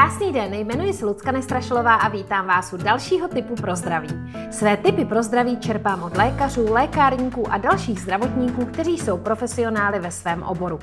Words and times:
Krásný 0.00 0.32
den, 0.32 0.54
jmenuji 0.54 0.92
se 0.92 1.06
Lucka 1.06 1.32
Nestrašlová 1.32 1.94
a 1.94 2.08
vítám 2.08 2.46
vás 2.46 2.72
u 2.72 2.76
dalšího 2.76 3.28
typu 3.28 3.54
pro 3.54 3.76
zdraví. 3.76 4.08
Své 4.50 4.76
typy 4.76 5.04
pro 5.04 5.22
zdraví 5.22 5.56
čerpám 5.56 6.02
od 6.02 6.16
lékařů, 6.16 6.72
lékárníků 6.72 7.52
a 7.52 7.58
dalších 7.58 8.00
zdravotníků, 8.00 8.64
kteří 8.64 8.98
jsou 8.98 9.18
profesionály 9.18 9.98
ve 9.98 10.10
svém 10.10 10.42
oboru. 10.42 10.78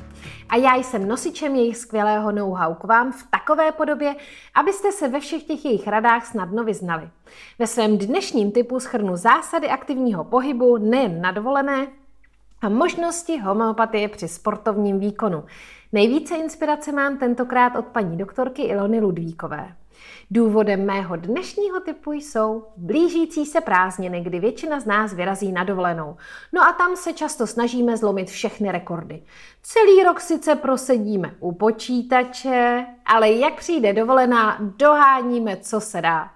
A 0.50 0.56
já 0.56 0.76
jsem 0.76 1.08
nosičem 1.08 1.56
jejich 1.56 1.78
skvělého 1.78 2.32
know-how 2.32 2.74
k 2.74 2.84
vám 2.84 3.12
v 3.12 3.28
takové 3.32 3.72
podobě, 3.72 4.16
abyste 4.56 4.92
se 4.92 5.08
ve 5.08 5.20
všech 5.20 5.44
těch 5.44 5.66
jejich 5.66 5.88
radách 5.88 6.26
snadno 6.26 6.64
vyznali. 6.64 7.10
Ve 7.60 7.68
svém 7.68 7.98
dnešním 7.98 8.52
typu 8.52 8.80
schrnu 8.80 9.16
zásady 9.16 9.70
aktivního 9.70 10.24
pohybu 10.24 10.78
nejen 10.78 11.22
na 11.22 11.32
dovolené, 11.32 11.88
a 12.62 12.70
možnosti 12.70 13.40
homeopatie 13.40 14.08
při 14.08 14.28
sportovním 14.28 15.00
výkonu. 15.00 15.44
Nejvíce 15.92 16.36
inspirace 16.36 16.92
mám 16.92 17.18
tentokrát 17.18 17.76
od 17.76 17.86
paní 17.86 18.18
doktorky 18.18 18.62
Ilony 18.62 19.00
Ludvíkové. 19.00 19.76
Důvodem 20.32 20.86
mého 20.86 21.16
dnešního 21.16 21.80
typu 21.80 22.14
jsou 22.14 22.66
blížící 22.78 23.46
se 23.46 23.62
prázdniny, 23.62 24.22
kdy 24.22 24.40
většina 24.40 24.80
z 24.80 24.86
nás 24.86 25.14
vyrazí 25.14 25.52
na 25.52 25.64
dovolenou. 25.64 26.18
No 26.54 26.62
a 26.62 26.74
tam 26.74 26.96
se 26.96 27.14
často 27.14 27.48
snažíme 27.48 27.98
zlomit 27.98 28.30
všechny 28.30 28.72
rekordy. 28.72 29.24
Celý 29.62 30.04
rok 30.04 30.22
sice 30.22 30.56
prosedíme 30.56 31.36
u 31.40 31.52
počítače, 31.52 32.86
ale 33.06 33.32
jak 33.32 33.56
přijde 33.56 33.94
dovolená, 33.94 34.58
doháníme, 34.60 35.58
co 35.58 35.82
se 35.82 36.02
dá. 36.02 36.32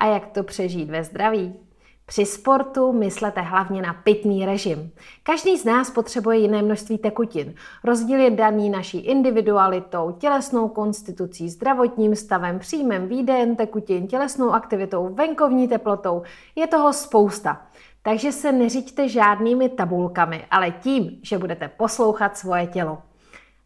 A 0.00 0.06
jak 0.06 0.26
to 0.26 0.42
přežít 0.42 0.90
ve 0.90 1.04
zdraví? 1.04 1.65
Při 2.08 2.26
sportu 2.26 2.92
myslete 2.92 3.40
hlavně 3.40 3.82
na 3.82 3.92
pitný 3.92 4.46
režim. 4.46 4.90
Každý 5.22 5.56
z 5.56 5.64
nás 5.64 5.90
potřebuje 5.90 6.38
jiné 6.38 6.62
množství 6.62 6.98
tekutin. 6.98 7.54
Rozdíl 7.84 8.20
je 8.20 8.30
daný 8.30 8.70
naší 8.70 8.98
individualitou, 8.98 10.12
tělesnou 10.12 10.68
konstitucí, 10.68 11.48
zdravotním 11.48 12.16
stavem, 12.16 12.58
příjmem, 12.58 13.08
výdejem 13.08 13.56
tekutin, 13.56 14.06
tělesnou 14.06 14.50
aktivitou, 14.50 15.14
venkovní 15.14 15.68
teplotou. 15.68 16.22
Je 16.54 16.66
toho 16.66 16.92
spousta. 16.92 17.66
Takže 18.02 18.32
se 18.32 18.52
neřiďte 18.52 19.08
žádnými 19.08 19.68
tabulkami, 19.68 20.44
ale 20.50 20.70
tím, 20.70 21.20
že 21.22 21.38
budete 21.38 21.68
poslouchat 21.68 22.36
svoje 22.36 22.66
tělo. 22.66 22.98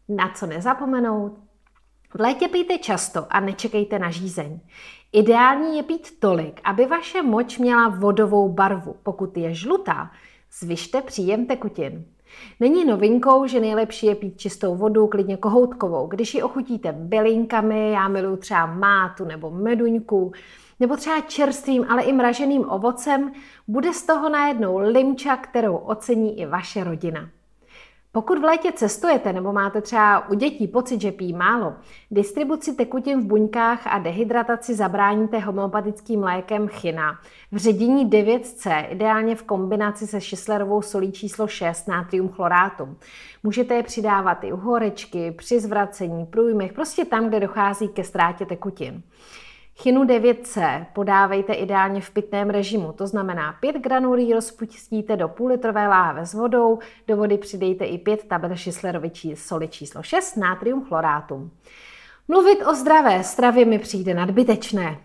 Na 0.09 0.31
co 0.35 0.45
nezapomenout? 0.45 1.50
V 2.15 2.19
létě 2.19 2.47
pijte 2.47 2.77
často 2.77 3.25
a 3.29 3.39
nečekejte 3.39 3.99
na 3.99 4.11
žízeň. 4.11 4.59
Ideální 5.11 5.77
je 5.77 5.83
pít 5.83 6.19
tolik, 6.19 6.61
aby 6.63 6.85
vaše 6.85 7.21
moč 7.21 7.57
měla 7.57 7.87
vodovou 7.87 8.49
barvu. 8.49 8.95
Pokud 9.03 9.37
je 9.37 9.53
žlutá, 9.53 10.11
zvyšte 10.59 11.01
příjem 11.01 11.45
tekutin. 11.45 12.05
Není 12.59 12.85
novinkou, 12.85 13.47
že 13.47 13.59
nejlepší 13.59 14.05
je 14.05 14.15
pít 14.15 14.39
čistou 14.39 14.75
vodu, 14.75 15.07
klidně 15.07 15.37
kohoutkovou. 15.37 16.07
Když 16.07 16.33
ji 16.33 16.43
ochutíte 16.43 16.91
bylinkami, 16.91 17.91
já 17.91 18.07
miluji 18.07 18.37
třeba 18.37 18.65
mátu 18.65 19.25
nebo 19.25 19.51
meduňku, 19.51 20.31
nebo 20.79 20.97
třeba 20.97 21.21
čerstvým, 21.21 21.85
ale 21.89 22.03
i 22.03 22.13
mraženým 22.13 22.69
ovocem, 22.69 23.31
bude 23.67 23.93
z 23.93 24.05
toho 24.05 24.29
najednou 24.29 24.77
limča, 24.77 25.35
kterou 25.35 25.75
ocení 25.75 26.39
i 26.39 26.45
vaše 26.45 26.83
rodina. 26.83 27.29
Pokud 28.13 28.39
v 28.39 28.43
létě 28.43 28.71
cestujete 28.71 29.33
nebo 29.33 29.53
máte 29.53 29.81
třeba 29.81 30.29
u 30.29 30.33
dětí 30.33 30.67
pocit, 30.67 31.01
že 31.01 31.11
pijí 31.11 31.33
málo, 31.33 31.75
distribuci 32.11 32.75
tekutin 32.75 33.21
v 33.21 33.25
buňkách 33.25 33.87
a 33.87 33.99
dehydrataci 33.99 34.75
zabráníte 34.75 35.39
homeopatickým 35.39 36.23
lékem 36.23 36.67
china. 36.67 37.19
V 37.51 37.57
ředění 37.57 38.09
9C, 38.09 38.85
ideálně 38.89 39.35
v 39.35 39.43
kombinaci 39.43 40.07
se 40.07 40.21
šislerovou 40.21 40.81
solí 40.81 41.11
číslo 41.11 41.47
6 41.47 41.87
natrium 41.87 42.29
chlorátu. 42.29 42.97
Můžete 43.43 43.73
je 43.73 43.83
přidávat 43.83 44.43
i 44.43 44.53
u 44.53 44.57
horečky, 44.57 45.31
při 45.31 45.59
zvracení, 45.59 46.25
průjmech, 46.25 46.73
prostě 46.73 47.05
tam, 47.05 47.27
kde 47.27 47.39
dochází 47.39 47.87
ke 47.87 48.03
ztrátě 48.03 48.45
tekutin. 48.45 49.03
Chinu 49.81 50.03
9C 50.03 50.85
podávejte 50.93 51.53
ideálně 51.53 52.01
v 52.01 52.09
pitném 52.09 52.49
režimu, 52.49 52.93
to 52.93 53.07
znamená 53.07 53.53
5 53.53 53.75
granulí 53.75 54.33
rozpustíte 54.33 55.17
do 55.17 55.27
půl 55.27 55.47
litrové 55.47 55.87
láhve 55.87 56.25
s 56.25 56.33
vodou, 56.33 56.79
do 57.07 57.17
vody 57.17 57.37
přidejte 57.37 57.85
i 57.85 57.97
5 57.97 58.27
tablet 58.27 58.55
Šislerovi 58.55 59.11
soli 59.33 59.67
číslo 59.67 60.03
6 60.03 60.35
natrium 60.35 60.85
chlorátum. 60.85 61.51
Mluvit 62.27 62.63
o 62.65 62.75
zdravé 62.75 63.23
stravě 63.23 63.65
mi 63.65 63.79
přijde 63.79 64.13
nadbytečné. 64.13 64.97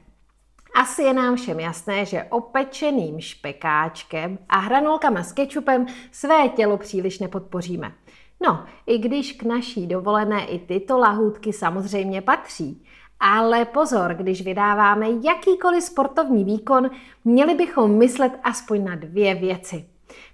Asi 0.74 1.02
je 1.02 1.12
nám 1.12 1.36
všem 1.36 1.60
jasné, 1.60 2.04
že 2.04 2.26
opečeným 2.30 3.20
špekáčkem 3.20 4.38
a 4.48 4.58
hranolkama 4.58 5.22
s 5.22 5.32
kečupem 5.32 5.86
své 6.12 6.48
tělo 6.48 6.76
příliš 6.76 7.18
nepodpoříme. 7.18 7.92
No, 8.40 8.64
i 8.86 8.98
když 8.98 9.32
k 9.32 9.42
naší 9.42 9.86
dovolené 9.86 10.46
i 10.46 10.58
tyto 10.58 10.98
lahůdky 10.98 11.52
samozřejmě 11.52 12.22
patří. 12.22 12.84
Ale 13.20 13.64
pozor, 13.64 14.14
když 14.14 14.42
vydáváme 14.42 15.06
jakýkoliv 15.22 15.82
sportovní 15.82 16.44
výkon, 16.44 16.90
měli 17.24 17.54
bychom 17.54 17.98
myslet 17.98 18.32
aspoň 18.42 18.84
na 18.84 18.94
dvě 18.94 19.34
věci. 19.34 19.84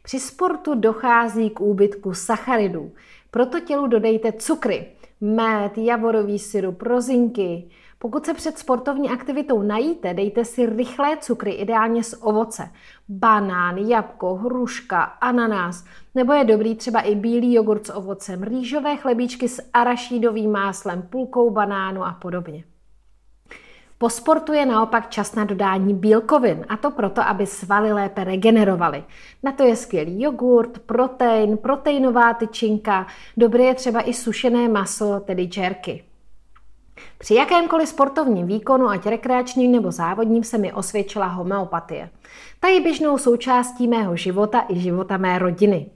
Při 0.02 0.20
sportu 0.20 0.74
dochází 0.74 1.50
k 1.50 1.60
úbytku 1.60 2.14
sacharidů, 2.14 2.92
proto 3.30 3.60
tělu 3.60 3.86
dodejte 3.86 4.32
cukry, 4.32 4.86
med, 5.20 5.78
javorový 5.78 6.38
syrup, 6.38 6.82
rozinky. 6.82 7.68
Pokud 8.02 8.26
se 8.26 8.34
před 8.34 8.58
sportovní 8.58 9.10
aktivitou 9.10 9.62
najíte, 9.62 10.14
dejte 10.14 10.44
si 10.44 10.66
rychlé 10.66 11.16
cukry, 11.16 11.52
ideálně 11.52 12.02
z 12.02 12.14
ovoce. 12.22 12.70
Banán, 13.08 13.78
jabko, 13.78 14.34
hruška, 14.34 15.02
ananás, 15.02 15.84
nebo 16.14 16.32
je 16.32 16.44
dobrý 16.44 16.74
třeba 16.74 17.00
i 17.00 17.14
bílý 17.14 17.54
jogurt 17.54 17.86
s 17.86 17.94
ovocem, 17.94 18.42
rýžové 18.42 18.96
chlebíčky 18.96 19.48
s 19.48 19.62
arašídovým 19.72 20.52
máslem, 20.52 21.02
půlkou 21.02 21.50
banánu 21.50 22.04
a 22.04 22.12
podobně. 22.12 22.64
Po 23.98 24.10
sportu 24.10 24.52
je 24.52 24.66
naopak 24.66 25.10
čas 25.10 25.34
na 25.34 25.44
dodání 25.44 25.94
bílkovin, 25.94 26.66
a 26.68 26.76
to 26.76 26.90
proto, 26.90 27.22
aby 27.22 27.46
svaly 27.46 27.92
lépe 27.92 28.24
regenerovaly. 28.24 29.04
Na 29.42 29.52
to 29.52 29.62
je 29.62 29.76
skvělý 29.76 30.22
jogurt, 30.22 30.78
protein, 30.78 31.56
proteinová 31.56 32.34
tyčinka, 32.34 33.06
dobré 33.36 33.64
je 33.64 33.74
třeba 33.74 34.00
i 34.00 34.14
sušené 34.14 34.68
maso, 34.68 35.20
tedy 35.20 35.44
džerky. 35.44 36.04
Při 37.22 37.34
jakémkoliv 37.34 37.88
sportovním 37.88 38.46
výkonu, 38.46 38.88
ať 38.88 39.06
rekreačním 39.06 39.72
nebo 39.72 39.90
závodním, 39.90 40.44
se 40.44 40.58
mi 40.58 40.72
osvědčila 40.72 41.26
homeopatie. 41.26 42.10
Ta 42.60 42.68
je 42.68 42.80
běžnou 42.80 43.18
součástí 43.18 43.88
mého 43.88 44.16
života 44.16 44.64
i 44.68 44.80
života 44.80 45.16
mé 45.16 45.38
rodiny. 45.38 45.90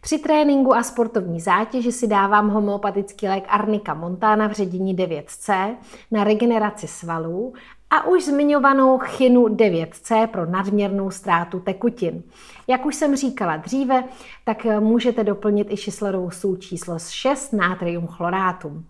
Při 0.00 0.18
tréninku 0.18 0.74
a 0.74 0.82
sportovní 0.82 1.40
zátěži 1.40 1.92
si 1.92 2.06
dávám 2.06 2.50
homeopatický 2.50 3.28
lék 3.28 3.44
Arnika 3.48 3.94
montana 3.94 4.48
v 4.48 4.52
ředění 4.52 4.96
9C 4.96 5.74
na 6.10 6.24
regeneraci 6.24 6.86
svalů 6.86 7.52
a 7.90 8.06
už 8.06 8.24
zmiňovanou 8.24 8.98
chynu 8.98 9.44
9C 9.44 10.26
pro 10.26 10.46
nadměrnou 10.46 11.10
ztrátu 11.10 11.60
tekutin. 11.60 12.22
Jak 12.66 12.86
už 12.86 12.94
jsem 12.94 13.16
říkala 13.16 13.56
dříve, 13.56 14.04
tak 14.44 14.66
můžete 14.80 15.24
doplnit 15.24 15.66
i 15.70 15.76
šislerovou 15.76 16.30
sůl 16.30 16.56
číslo 16.56 16.98
6 16.98 17.52
natrium 17.52 18.06
chlorátum. 18.06 18.84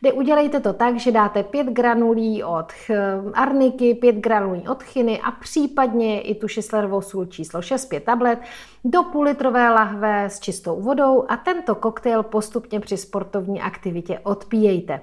Kdy 0.00 0.12
udělejte 0.12 0.60
to 0.60 0.72
tak, 0.72 0.98
že 0.98 1.12
dáte 1.12 1.42
5 1.42 1.66
granulí 1.66 2.44
od 2.44 2.72
arniky, 3.34 3.94
5 3.94 4.16
granulí 4.16 4.68
od 4.68 4.82
chyny 4.82 5.20
a 5.20 5.30
případně 5.30 6.20
i 6.20 6.34
tu 6.34 6.48
šislerovou 6.48 7.00
sůl 7.00 7.26
číslo 7.26 7.62
6, 7.62 7.86
5 7.86 8.04
tablet 8.04 8.38
do 8.84 9.02
půl 9.02 9.24
litrové 9.24 9.70
lahve 9.70 10.24
s 10.24 10.40
čistou 10.40 10.80
vodou 10.80 11.24
a 11.28 11.36
tento 11.36 11.74
koktejl 11.74 12.22
postupně 12.22 12.80
při 12.80 12.96
sportovní 12.96 13.60
aktivitě 13.60 14.18
odpíjejte. 14.22 15.00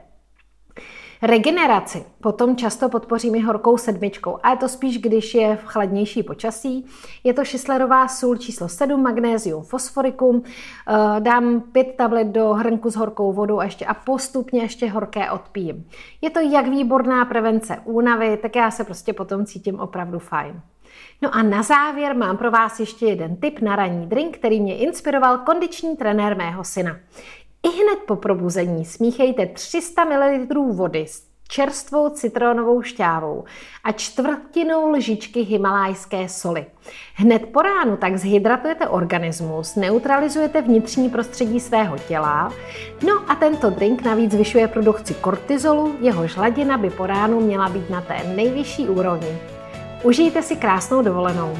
Regeneraci 1.23 2.05
potom 2.21 2.55
často 2.55 2.89
podpořím 2.89 3.35
i 3.35 3.39
horkou 3.39 3.77
sedmičkou 3.77 4.37
a 4.43 4.49
je 4.49 4.57
to 4.57 4.69
spíš, 4.69 4.97
když 4.97 5.33
je 5.33 5.55
v 5.55 5.65
chladnější 5.65 6.23
počasí. 6.23 6.85
Je 7.23 7.33
to 7.33 7.45
šislerová 7.45 8.07
sůl 8.07 8.37
číslo 8.37 8.69
7, 8.69 9.03
magnézium, 9.03 9.63
fosforikum. 9.63 10.43
Eh, 10.43 11.19
dám 11.19 11.61
pět 11.61 11.93
tablet 11.97 12.27
do 12.27 12.53
hrnku 12.53 12.89
s 12.89 12.95
horkou 12.95 13.33
vodou 13.33 13.59
a, 13.59 13.63
ještě, 13.63 13.85
a 13.85 13.93
postupně 13.93 14.61
ještě 14.61 14.89
horké 14.89 15.31
odpijím. 15.31 15.87
Je 16.21 16.29
to 16.29 16.39
jak 16.39 16.67
výborná 16.67 17.25
prevence 17.25 17.81
únavy, 17.85 18.37
tak 18.37 18.55
já 18.55 18.71
se 18.71 18.83
prostě 18.83 19.13
potom 19.13 19.45
cítím 19.45 19.79
opravdu 19.79 20.19
fajn. 20.19 20.61
No 21.21 21.35
a 21.35 21.41
na 21.41 21.63
závěr 21.63 22.15
mám 22.15 22.37
pro 22.37 22.51
vás 22.51 22.79
ještě 22.79 23.05
jeden 23.05 23.35
tip 23.35 23.59
na 23.59 23.75
ranní 23.75 24.07
drink, 24.07 24.37
který 24.37 24.61
mě 24.61 24.77
inspiroval 24.77 25.37
kondiční 25.37 25.97
trenér 25.97 26.37
mého 26.37 26.63
syna. 26.63 26.97
I 27.63 27.69
hned 27.69 27.99
po 28.07 28.15
probuzení 28.15 28.85
smíchejte 28.85 29.45
300 29.45 30.05
ml 30.05 30.73
vody 30.73 31.05
s 31.07 31.31
čerstvou 31.47 32.09
citronovou 32.09 32.81
šťávou 32.81 33.43
a 33.83 33.91
čtvrtinou 33.91 34.89
lžičky 34.89 35.41
himalajské 35.41 36.29
soli. 36.29 36.65
Hned 37.15 37.45
po 37.45 37.61
ránu 37.61 37.97
tak 37.97 38.17
zhydratujete 38.17 38.87
organismus, 38.87 39.75
neutralizujete 39.75 40.61
vnitřní 40.61 41.09
prostředí 41.09 41.59
svého 41.59 41.97
těla, 41.97 42.53
no 43.07 43.31
a 43.31 43.35
tento 43.35 43.69
drink 43.69 44.03
navíc 44.03 44.31
zvyšuje 44.31 44.67
produkci 44.67 45.13
kortizolu, 45.13 45.95
jehož 45.99 46.35
hladina 46.35 46.77
by 46.77 46.89
po 46.89 47.05
ránu 47.05 47.39
měla 47.39 47.69
být 47.69 47.89
na 47.89 48.01
té 48.01 48.33
nejvyšší 48.35 48.87
úrovni. 48.87 49.37
Užijte 50.03 50.41
si 50.41 50.55
krásnou 50.55 51.01
dovolenou. 51.01 51.57